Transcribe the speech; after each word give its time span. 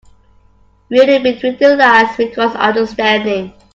Reading 0.89 1.21
between 1.21 1.57
the 1.59 1.75
lines 1.75 2.17
requires 2.17 2.55
understanding. 2.55 3.53